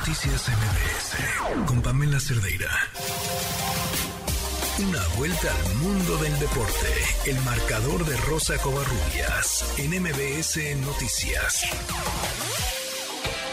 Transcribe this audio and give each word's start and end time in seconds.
Noticias 0.00 0.48
MBS 0.48 1.68
con 1.68 1.82
Pamela 1.82 2.18
Cerdeira. 2.18 2.72
Una 4.80 5.04
vuelta 5.18 5.52
al 5.52 5.74
mundo 5.76 6.16
del 6.24 6.32
deporte. 6.40 6.88
El 7.28 7.36
marcador 7.44 8.00
de 8.08 8.16
Rosa 8.24 8.56
Covarrubias 8.64 9.76
en 9.76 10.00
MBS 10.00 10.56
Noticias. 10.88 11.68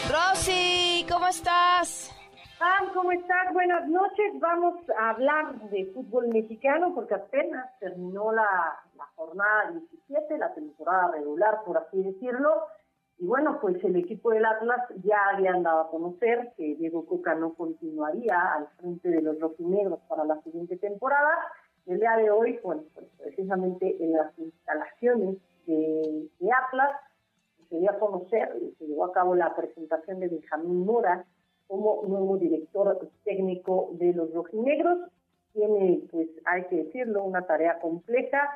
Rosy, 0.08 1.04
¿cómo 1.06 1.28
estás? 1.28 2.16
Pam, 2.58 2.94
¿cómo 2.94 3.12
estás? 3.12 3.52
Buenas 3.52 3.86
noches. 3.86 4.40
Vamos 4.40 4.80
a 4.98 5.10
hablar 5.10 5.68
de 5.68 5.84
fútbol 5.92 6.28
mexicano 6.28 6.94
porque 6.94 7.14
apenas 7.14 7.78
terminó 7.78 8.32
la, 8.32 8.48
la 8.96 9.04
jornada 9.16 9.72
17, 9.72 10.38
la 10.38 10.54
temporada 10.54 11.12
regular, 11.12 11.58
por 11.66 11.76
así 11.76 12.02
decirlo. 12.02 12.68
Y 13.20 13.26
bueno, 13.26 13.58
pues 13.60 13.82
el 13.82 13.96
equipo 13.96 14.30
del 14.30 14.44
Atlas 14.44 14.80
ya 15.02 15.18
habían 15.34 15.64
dado 15.64 15.80
a 15.80 15.90
conocer 15.90 16.52
que 16.56 16.76
Diego 16.76 17.04
Coca 17.04 17.34
no 17.34 17.54
continuaría 17.54 18.54
al 18.54 18.68
frente 18.78 19.08
de 19.08 19.20
los 19.20 19.40
rojinegros 19.40 19.98
para 20.08 20.24
la 20.24 20.40
siguiente 20.42 20.76
temporada. 20.76 21.36
El 21.86 21.98
día 21.98 22.16
de 22.16 22.30
hoy, 22.30 22.60
bueno, 22.62 22.84
pues 22.94 23.06
precisamente 23.18 23.96
en 23.98 24.12
las 24.12 24.38
instalaciones 24.38 25.36
de, 25.66 26.28
Atlas, 26.64 26.92
se 27.68 27.80
dio 27.80 27.90
a 27.90 27.98
conocer, 27.98 28.52
se 28.78 28.86
llevó 28.86 29.06
a 29.06 29.12
cabo 29.12 29.34
la 29.34 29.54
presentación 29.54 30.20
de 30.20 30.28
Benjamín 30.28 30.86
Mora 30.86 31.24
como 31.66 32.04
nuevo 32.06 32.38
director 32.38 33.10
técnico 33.24 33.90
de 33.94 34.12
los 34.12 34.32
rojinegros. 34.32 35.10
Tiene, 35.52 36.02
pues 36.12 36.28
hay 36.44 36.64
que 36.66 36.84
decirlo, 36.84 37.24
una 37.24 37.46
tarea 37.46 37.80
compleja 37.80 38.48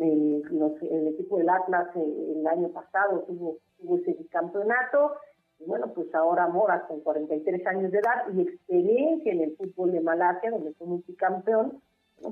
eh, 0.00 0.42
el 0.90 1.08
equipo 1.08 1.38
del 1.38 1.48
Atlas 1.48 1.88
eh, 1.96 2.34
el 2.36 2.46
año 2.46 2.68
pasado 2.70 3.20
tuvo, 3.26 3.58
tuvo 3.78 3.98
ese 3.98 4.16
campeonato. 4.30 5.14
Y 5.58 5.66
bueno, 5.66 5.92
pues 5.94 6.12
ahora 6.14 6.48
Mora 6.48 6.86
con 6.86 7.00
43 7.00 7.66
años 7.66 7.92
de 7.92 7.98
edad 7.98 8.24
y 8.34 8.42
experiencia 8.42 9.32
en 9.32 9.42
el 9.42 9.56
fútbol 9.56 9.92
de 9.92 10.00
Malasia, 10.00 10.50
donde 10.50 10.72
fue 10.74 10.86
multicampeón, 10.86 11.80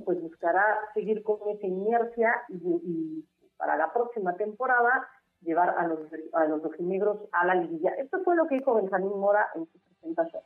pues 0.05 0.21
buscará 0.21 0.65
seguir 0.95 1.23
con 1.23 1.39
esa 1.49 1.67
inercia 1.67 2.35
y, 2.49 3.25
para 3.57 3.77
la 3.77 3.93
próxima 3.93 4.35
temporada 4.35 5.07
llevar 5.41 5.71
a 5.71 5.87
los 5.87 6.01
a 6.33 6.45
los 6.47 6.63
rojinegros 6.63 7.19
a 7.33 7.47
la 7.47 7.55
liguilla. 7.55 7.91
Esto 7.99 8.23
fue 8.25 8.35
lo 8.35 8.47
que 8.47 8.57
dijo 8.57 8.75
Benjamín 8.75 9.19
Mora 9.19 9.47
en 9.55 9.67
su 9.67 9.79
presentación. 9.79 10.43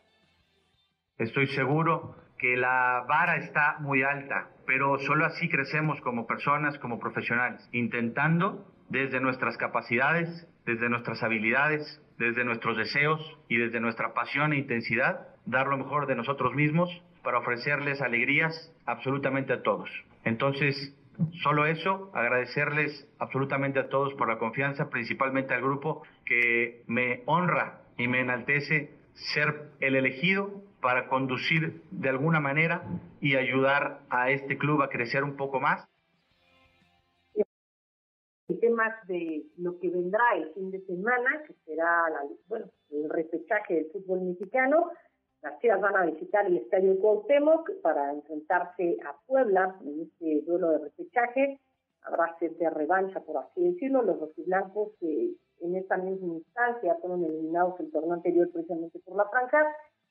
Estoy 1.19 1.47
seguro 1.47 2.15
que 2.39 2.57
la 2.57 3.05
vara 3.09 3.37
está 3.37 3.79
muy 3.81 4.03
alta, 4.03 4.51
pero 4.67 4.99
solo 4.99 5.25
así 5.25 5.49
crecemos 5.49 6.01
como 6.01 6.27
personas, 6.27 6.79
como 6.79 6.99
profesionales, 6.99 7.67
intentando 7.73 8.67
desde 8.89 9.21
nuestras 9.21 9.57
capacidades, 9.57 10.47
desde 10.65 10.89
nuestras 10.89 11.23
habilidades, 11.23 12.03
desde 12.19 12.45
nuestros 12.45 12.77
deseos 12.77 13.21
y 13.49 13.57
desde 13.57 13.81
nuestra 13.81 14.15
pasión 14.15 14.53
e 14.53 14.59
intensidad, 14.59 15.29
dar 15.45 15.67
lo 15.67 15.77
mejor 15.77 16.07
de 16.07 16.17
nosotros 16.17 16.55
mismos 16.55 16.91
para 17.23 17.39
ofrecerles 17.39 18.01
alegrías 18.01 18.73
absolutamente 18.87 19.53
a 19.53 19.63
todos. 19.63 19.91
Entonces, 20.25 20.95
solo 21.43 21.67
eso, 21.67 22.11
agradecerles 22.15 23.09
absolutamente 23.19 23.79
a 23.79 23.89
todos 23.89 24.15
por 24.15 24.29
la 24.29 24.39
confianza, 24.39 24.91
principalmente 24.91 25.55
al 25.55 25.63
grupo 25.63 26.03
que 26.25 26.83
me 26.87 27.23
honra 27.27 27.81
y 27.97 28.09
me 28.09 28.21
enaltece 28.21 28.96
ser 29.17 29.71
el 29.81 29.97
elegido 29.97 30.63
para 30.81 31.09
conducir 31.09 31.83
de 31.91 32.09
alguna 32.09 32.39
manera 32.39 32.83
y 33.21 33.37
ayudar 33.37 34.03
a 34.11 34.31
este 34.31 34.59
club 34.59 34.83
a 34.83 34.89
crecer 34.89 35.25
un 35.25 35.37
poco 35.37 35.59
más. 35.59 35.89
El 38.49 38.61
tema 38.61 38.95
de 39.09 39.43
lo 39.57 39.79
que 39.81 39.91
vendrá 39.91 40.23
el 40.37 40.53
fin 40.55 40.71
de 40.71 40.81
semana, 40.83 41.43
que 41.47 41.55
será 41.65 42.09
la, 42.11 42.21
bueno, 42.47 42.67
el 42.91 43.11
repechaje 43.11 43.75
del 43.75 43.91
fútbol 43.91 44.21
mexicano. 44.21 44.91
Las 45.43 45.59
Chivas 45.61 45.81
van 45.81 45.97
a 45.97 46.07
visitar 46.07 46.47
el 46.47 46.59
Estadio 46.59 46.99
Cuauhtémoc 47.01 47.71
para 47.83 48.13
enfrentarse 48.13 48.99
a 49.05 49.17
Puebla 49.27 49.77
en 49.85 50.03
este 50.03 50.43
duelo 50.47 50.71
de 50.71 50.79
repechaje. 50.79 51.59
Habrá 52.03 52.37
sed 52.39 52.53
de 52.53 52.71
revancha, 52.71 53.21
por 53.21 53.39
así 53.39 53.63
decirlo. 53.63 54.03
Los 54.03 54.21
rojiblancos 54.21 54.93
que 55.01 55.33
en 55.61 55.77
esta 55.77 55.97
misma 55.97 56.35
instancia 56.35 56.97
fueron 57.01 57.25
eliminados 57.25 57.79
el 57.81 57.91
torneo 57.91 58.15
anterior 58.15 58.51
precisamente 58.51 58.99
por 59.01 59.17
la 59.17 59.29
franja. 59.29 59.65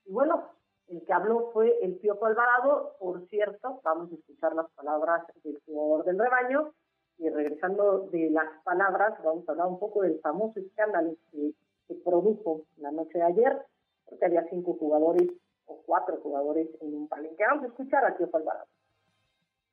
Y 0.05 0.11
bueno, 0.11 0.49
el 0.87 1.03
que 1.03 1.13
habló 1.13 1.51
fue 1.51 1.77
el 1.81 1.95
Piojo 1.95 2.25
Alvarado, 2.25 2.95
por 2.99 3.27
cierto, 3.27 3.79
vamos 3.83 4.11
a 4.11 4.15
escuchar 4.15 4.53
las 4.53 4.69
palabras 4.71 5.25
del 5.43 5.59
jugador 5.65 6.05
del 6.05 6.19
rebaño, 6.19 6.71
y 7.17 7.29
regresando 7.29 8.07
de 8.11 8.29
las 8.29 8.47
palabras, 8.63 9.13
vamos 9.23 9.47
a 9.47 9.51
hablar 9.53 9.67
un 9.67 9.79
poco 9.79 10.01
del 10.01 10.19
famoso 10.19 10.59
escándalo 10.59 11.15
que 11.31 11.53
se 11.87 11.95
produjo 11.95 12.63
la 12.77 12.91
noche 12.91 13.17
de 13.17 13.23
ayer, 13.23 13.61
porque 14.05 14.25
había 14.25 14.47
cinco 14.49 14.73
jugadores 14.73 15.29
o 15.65 15.81
cuatro 15.85 16.17
jugadores 16.17 16.67
en 16.81 16.93
un 16.93 17.07
palenque. 17.07 17.43
Vamos 17.47 17.63
a 17.63 17.67
escuchar 17.67 18.05
a 18.05 18.17
Piojo 18.17 18.37
Alvarado 18.37 18.67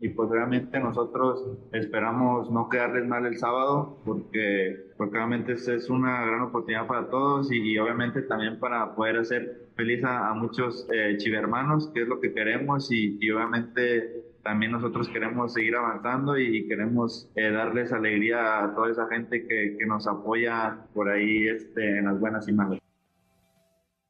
y 0.02 0.08
pues 0.08 0.28
realmente 0.30 0.80
nosotros 0.80 1.46
esperamos 1.70 2.50
no 2.50 2.68
quedarles 2.68 3.06
mal 3.06 3.24
el 3.24 3.38
sábado 3.38 4.00
porque, 4.04 4.90
porque 4.96 5.14
realmente 5.14 5.52
es 5.52 5.88
una 5.88 6.26
gran 6.26 6.40
oportunidad 6.40 6.88
para 6.88 7.08
todos 7.08 7.52
y, 7.52 7.78
obviamente 7.78 8.22
también 8.22 8.58
para 8.58 8.96
poder 8.96 9.18
hacer 9.18 9.68
feliz 9.76 10.02
a, 10.04 10.34
muchos 10.34 10.88
eh, 10.92 11.18
chivermanos, 11.18 11.88
que 11.94 12.02
es 12.02 12.08
lo 12.08 12.18
que 12.18 12.34
queremos 12.34 12.90
y, 12.90 13.30
obviamente 13.30 14.24
también 14.42 14.72
nosotros 14.72 15.08
queremos 15.08 15.52
seguir 15.52 15.76
avanzando 15.76 16.36
y 16.36 16.66
queremos 16.66 17.30
eh, 17.36 17.52
darles 17.52 17.92
alegría 17.92 18.64
a 18.64 18.74
toda 18.74 18.90
esa 18.90 19.06
gente 19.06 19.46
que, 19.46 19.76
que 19.78 19.86
nos 19.86 20.08
apoya 20.08 20.84
por 20.94 21.10
ahí 21.10 21.46
este, 21.46 21.98
en 21.98 22.06
las 22.06 22.18
buenas 22.18 22.48
y 22.48 22.52
malas. 22.52 22.80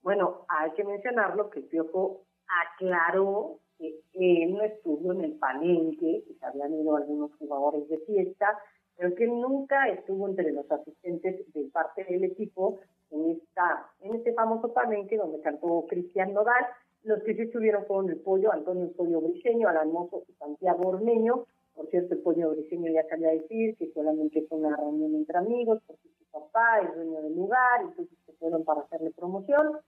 Bueno, 0.00 0.46
hay 0.48 0.72
que 0.72 0.84
mencionarlo 0.84 1.50
que 1.50 1.60
Piojo 1.60 2.24
aclaró 2.48 3.61
él 3.78 4.54
no 4.54 4.62
estuvo 4.62 5.12
en 5.12 5.22
el 5.22 5.32
palenque, 5.34 6.24
que 6.26 6.34
se 6.34 6.46
habían 6.46 6.74
ido 6.74 6.96
algunos 6.96 7.34
jugadores 7.36 7.88
de 7.88 7.98
fiesta, 7.98 8.58
pero 8.96 9.14
que 9.14 9.26
nunca 9.26 9.88
estuvo 9.88 10.28
entre 10.28 10.52
los 10.52 10.70
asistentes 10.70 11.52
de 11.52 11.64
parte 11.72 12.04
del 12.04 12.24
equipo 12.24 12.80
en 13.10 13.30
esta 13.30 13.90
en 14.00 14.14
este 14.14 14.32
famoso 14.32 14.72
palenque 14.72 15.16
donde 15.16 15.40
cantó 15.40 15.86
Cristian 15.88 16.32
Nodal. 16.32 16.64
Los 17.02 17.22
que 17.24 17.34
sí 17.34 17.42
estuvieron 17.42 17.84
fueron 17.86 18.10
el 18.10 18.20
pollo, 18.20 18.52
Antonio 18.52 18.92
Pollo 18.92 19.20
Briseño, 19.20 19.68
Alan 19.68 19.90
Mozo 19.90 20.22
y 20.28 20.32
Santiago 20.34 20.88
Ormeño. 20.88 21.46
Por 21.74 21.88
cierto, 21.88 22.14
el 22.14 22.20
Pollo 22.20 22.50
Briseño 22.50 22.92
ya 22.92 23.02
sabía 23.08 23.30
decir 23.30 23.76
que 23.76 23.90
solamente 23.92 24.42
fue 24.42 24.58
una 24.58 24.76
reunión 24.76 25.14
entre 25.14 25.38
amigos, 25.38 25.82
porque 25.86 26.08
su 26.18 26.24
papá 26.30 26.80
es 26.80 26.94
dueño 26.94 27.22
del 27.22 27.34
lugar, 27.34 27.80
entonces 27.80 28.16
se 28.26 28.32
fueron 28.34 28.62
para 28.64 28.82
hacerle 28.82 29.10
promoción. 29.10 29.78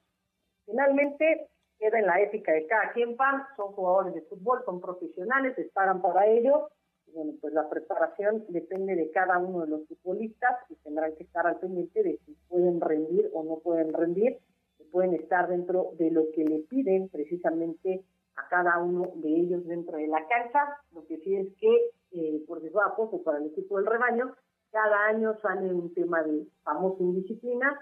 Finalmente, 0.65 1.47
queda 1.79 1.99
en 1.99 2.07
la 2.07 2.21
ética 2.21 2.53
de 2.53 2.67
cada 2.67 2.93
quien, 2.93 3.17
pan, 3.17 3.43
son 3.57 3.73
jugadores 3.73 4.15
de 4.15 4.23
fútbol, 4.23 4.63
son 4.65 4.81
profesionales, 4.81 5.57
esperan 5.59 6.01
para 6.03 6.27
ello. 6.27 6.69
Bueno, 7.15 7.33
pues 7.41 7.53
la 7.53 7.69
preparación 7.69 8.45
depende 8.49 8.97
de 8.97 9.11
cada 9.11 9.39
uno 9.39 9.61
de 9.61 9.69
los 9.69 9.87
futbolistas 9.87 10.57
y 10.69 10.75
tendrán 10.77 11.15
que 11.15 11.25
estar 11.25 11.47
al 11.47 11.61
pendiente 11.61 12.03
de 12.03 12.19
si 12.25 12.35
pueden 12.49 12.81
rendir 12.81 13.31
o 13.33 13.45
no 13.45 13.59
pueden 13.59 13.93
rendir, 13.93 14.39
si 14.77 14.85
pueden 14.85 15.15
estar 15.15 15.49
dentro 15.49 15.91
de 15.99 16.11
lo 16.11 16.25
que 16.35 16.45
le 16.45 16.61
piden 16.61 17.09
precisamente 17.09 18.03
a 18.37 18.49
cada 18.49 18.79
uno 18.79 19.13
de 19.17 19.29
ellos 19.29 19.65
dentro 19.67 19.97
de 19.97 20.09
la 20.09 20.27
cancha. 20.27 20.77
Lo 20.93 21.07
que 21.07 21.19
sí 21.19 21.37
es 21.37 21.55
que, 21.61 21.91
eh, 22.13 22.43
por 22.49 22.59
a 22.59 22.97
poco 22.97 23.23
para 23.23 23.39
el 23.39 23.47
equipo 23.47 23.77
del 23.77 23.87
rebaño, 23.87 24.35
cada 24.73 25.07
año 25.07 25.39
sale 25.41 25.73
un 25.73 25.95
tema 25.95 26.23
de 26.25 26.47
famosa 26.65 27.01
indisciplina 27.01 27.81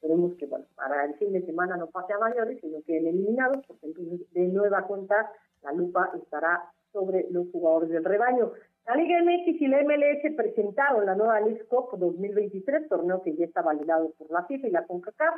Esperemos 0.00 0.36
que 0.36 0.46
bueno, 0.46 0.64
para 0.76 1.04
el 1.06 1.14
fin 1.14 1.32
de 1.32 1.44
semana 1.44 1.76
no 1.76 1.88
pase 1.88 2.12
a 2.12 2.18
mayores, 2.18 2.60
sino 2.60 2.78
que 2.78 2.84
queden 2.84 3.08
eliminados, 3.08 3.66
porque 3.66 3.86
entonces 3.86 4.32
de 4.32 4.46
nueva 4.46 4.86
cuenta 4.86 5.32
la 5.62 5.72
lupa 5.72 6.12
estará 6.22 6.70
sobre 6.92 7.26
los 7.30 7.50
jugadores 7.50 7.90
del 7.90 8.04
rebaño. 8.04 8.52
La 8.86 8.94
Liga 8.94 9.20
MX 9.20 9.60
y 9.60 9.66
la 9.66 9.82
MLS 9.82 10.36
presentaron 10.36 11.04
la 11.04 11.16
nueva 11.16 11.40
League 11.40 11.64
Cup 11.66 11.98
2023, 11.98 12.88
torneo 12.88 13.22
que 13.22 13.34
ya 13.34 13.46
está 13.46 13.60
validado 13.60 14.12
por 14.16 14.30
la 14.30 14.44
FIFA 14.44 14.68
y 14.68 14.70
la 14.70 14.86
CONCACAF. 14.86 15.34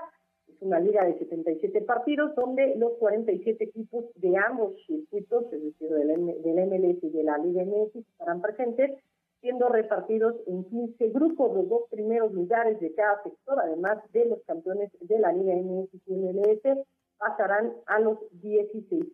Es 0.49 0.61
una 0.61 0.79
liga 0.79 1.07
de 1.07 1.19
77 1.19 1.81
partidos 1.81 2.35
donde 2.35 2.77
los 2.77 2.93
47 2.99 3.65
equipos 3.65 4.05
de 4.17 4.37
ambos 4.37 4.75
circuitos, 4.87 5.51
es 5.55 5.63
decir, 5.63 5.89
del, 5.89 6.43
del 6.43 6.67
MLS 6.69 7.03
y 7.03 7.09
de 7.09 7.25
la 7.25 7.39
Liga 7.39 7.65
MX, 7.65 7.97
estarán 7.97 8.43
presentes 8.43 8.93
siendo 9.41 9.69
repartidos 9.69 10.37
en 10.47 10.65
15 10.65 11.09
grupos. 11.11 11.55
Los 11.55 11.69
dos 11.69 11.83
primeros 11.91 12.33
lugares 12.33 12.79
de 12.81 12.95
cada 12.95 13.23
sector, 13.23 13.59
además 13.61 13.99
de 14.13 14.27
los 14.27 14.43
campeones 14.45 14.91
de 15.01 15.19
la 15.19 15.33
Liga 15.33 15.55
MX 15.55 15.95
y 16.07 16.15
MLS, 16.15 16.87
pasarán 17.19 17.73
a 17.87 18.01
los 18.01 18.19
16 18.43 19.05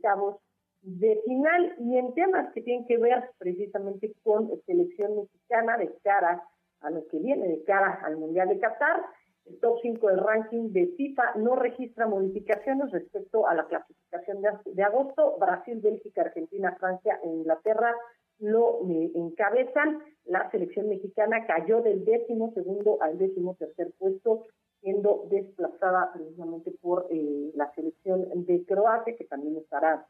de 0.82 1.20
final. 1.24 1.74
Y 1.78 1.98
en 1.98 2.14
temas 2.14 2.52
que 2.52 2.62
tienen 2.62 2.86
que 2.86 2.98
ver 2.98 3.30
precisamente 3.38 4.12
con 4.22 4.50
selección 4.66 5.16
mexicana 5.16 5.76
de 5.78 5.92
cara 6.02 6.42
a 6.80 6.90
lo 6.90 7.06
que 7.08 7.18
viene, 7.18 7.48
de 7.48 7.64
cara 7.64 8.00
al 8.04 8.16
Mundial 8.16 8.48
de 8.48 8.58
Qatar, 8.58 9.02
el 9.46 9.60
top 9.60 9.78
5 9.80 10.08
del 10.08 10.18
ranking 10.18 10.72
de 10.72 10.88
FIFA 10.96 11.36
no 11.36 11.54
registra 11.54 12.08
modificaciones 12.08 12.90
respecto 12.90 13.46
a 13.46 13.54
la 13.54 13.66
clasificación 13.66 14.42
de, 14.42 14.50
de 14.64 14.82
agosto. 14.82 15.36
Brasil, 15.38 15.80
Bélgica, 15.80 16.22
Argentina, 16.22 16.74
Francia 16.78 17.20
e 17.22 17.28
Inglaterra 17.28 17.94
lo 18.38 18.80
eh, 18.88 19.12
encabezan. 19.14 20.02
La 20.24 20.50
selección 20.50 20.88
mexicana 20.88 21.46
cayó 21.46 21.82
del 21.82 22.04
décimo 22.04 22.52
segundo 22.54 22.98
al 23.00 23.16
décimo 23.18 23.54
tercer 23.54 23.92
puesto, 23.98 24.44
siendo 24.80 25.26
desplazada 25.30 26.12
precisamente 26.12 26.72
por 26.80 27.06
eh, 27.10 27.52
la 27.54 27.72
selección 27.74 28.26
de 28.44 28.64
Croacia, 28.64 29.16
que 29.16 29.24
también 29.24 29.56
estará 29.56 30.06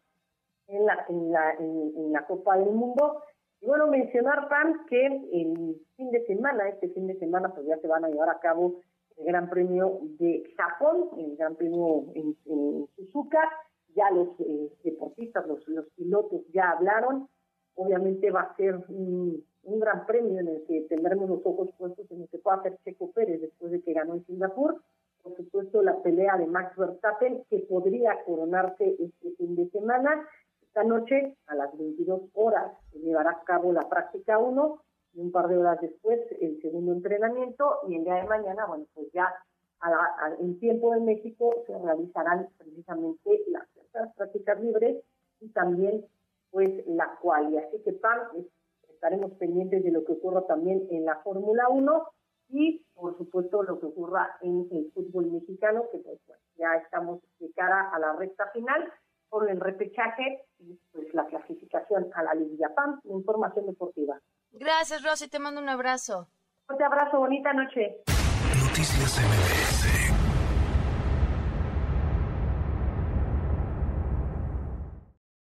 en 0.68 0.86
la, 0.86 1.04
en 1.08 1.32
la, 1.32 1.52
en, 1.54 2.12
la 2.12 2.26
Copa 2.26 2.58
del 2.58 2.70
Mundo. 2.70 3.22
Y 3.60 3.66
bueno, 3.66 3.86
mencionar, 3.86 4.48
Pan, 4.48 4.84
que 4.88 5.06
el 5.06 5.80
fin 5.96 6.10
de 6.10 6.24
semana, 6.26 6.68
este 6.68 6.88
fin 6.90 7.06
de 7.06 7.18
semana, 7.18 7.54
pues 7.54 7.66
ya 7.66 7.78
se 7.78 7.88
van 7.88 8.04
a 8.04 8.08
llevar 8.08 8.28
a 8.28 8.40
cabo 8.40 8.80
el 9.16 9.26
Gran 9.26 9.48
Premio 9.48 10.00
de 10.18 10.44
Japón, 10.56 11.10
el 11.18 11.36
Gran 11.36 11.56
Premio 11.56 12.06
en, 12.14 12.36
Suzuka. 12.96 13.40
Ya 13.94 14.10
los 14.10 14.28
eh, 14.40 14.70
deportistas, 14.84 15.46
los, 15.46 15.66
los 15.68 15.86
pilotos 15.96 16.42
ya 16.52 16.72
hablaron. 16.72 17.28
Obviamente 17.76 18.30
va 18.30 18.42
a 18.42 18.56
ser 18.56 18.76
un, 18.88 19.44
gran 19.62 20.06
premio 20.06 20.40
en 20.40 20.48
el 20.48 20.64
que 20.66 20.82
tendremos 20.82 21.28
los 21.28 21.40
ojos 21.44 21.70
puestos 21.76 22.10
en 22.10 22.22
el 22.22 22.28
que 22.28 22.38
pueda 22.38 22.58
hacer 22.58 22.78
Checo 22.84 23.10
Pérez 23.12 23.40
después 23.40 23.72
de 23.72 23.82
que 23.82 23.92
ganó 23.92 24.14
en 24.14 24.24
Singapur. 24.26 24.80
Por 25.22 25.36
supuesto, 25.36 25.82
la 25.82 26.00
pelea 26.02 26.36
de 26.38 26.46
Max 26.46 26.76
Verstappen, 26.76 27.42
que 27.50 27.58
podría 27.60 28.22
coronarse 28.24 28.96
este 28.98 29.30
fin 29.36 29.56
de 29.56 29.68
semana. 29.70 30.26
Esta 30.62 30.84
noche, 30.84 31.36
a 31.46 31.54
las 31.54 31.76
22 31.76 32.22
horas, 32.34 32.72
se 32.92 33.00
llevará 33.00 33.30
a 33.30 33.44
cabo 33.44 33.72
la 33.72 33.88
práctica 33.88 34.38
1 34.38 34.80
y 35.14 35.20
un 35.20 35.32
par 35.32 35.48
de 35.48 35.58
horas 35.58 35.80
después 35.80 36.20
el 36.40 36.60
segundo 36.60 36.92
entrenamiento 36.92 37.80
y 37.88 37.96
el 37.96 38.04
día 38.04 38.16
de 38.16 38.24
mañana, 38.24 38.66
bueno, 38.66 38.84
pues 38.94 39.10
ya 39.12 39.34
en 40.40 40.58
tiempo 40.58 40.92
de 40.94 41.00
México 41.00 41.54
se 41.66 41.78
realizarán 41.78 42.48
precisamente 42.58 43.44
las 43.48 44.14
prácticas 44.14 44.60
libres 44.60 45.02
y 45.40 45.48
también 45.48 46.04
pues 46.50 46.70
la 46.86 47.16
cual. 47.20 47.56
Así 47.58 47.82
que 47.82 47.92
Pan, 47.92 48.18
estaremos 48.88 49.32
pendientes 49.32 49.84
de 49.84 49.90
lo 49.90 50.04
que 50.04 50.12
ocurra 50.12 50.46
también 50.46 50.86
en 50.90 51.04
la 51.04 51.16
Fórmula 51.22 51.68
1 51.68 52.08
y 52.48 52.84
por 52.94 53.16
supuesto 53.18 53.62
lo 53.62 53.80
que 53.80 53.86
ocurra 53.86 54.36
en 54.40 54.68
el 54.70 54.90
fútbol 54.92 55.26
mexicano, 55.30 55.84
que 55.92 55.98
pues 55.98 56.20
ya 56.56 56.74
estamos 56.82 57.20
de 57.38 57.50
cara 57.52 57.90
a 57.92 57.98
la 57.98 58.14
recta 58.14 58.46
final 58.52 58.92
por 59.28 59.50
el 59.50 59.60
repechaje 59.60 60.44
y 60.58 60.78
pues 60.92 61.12
la 61.12 61.26
clasificación 61.26 62.08
a 62.14 62.22
la 62.22 62.34
Liga 62.34 62.72
PAN, 62.74 63.00
información 63.04 63.66
deportiva. 63.66 64.20
Gracias, 64.52 65.02
Rosy, 65.02 65.28
te 65.28 65.38
mando 65.38 65.60
un 65.60 65.68
abrazo. 65.68 66.28
Un 66.68 66.82
abrazo, 66.82 67.18
bonita 67.18 67.52
noche. 67.52 68.02
Noticias 68.60 69.18
MBS 69.18 70.15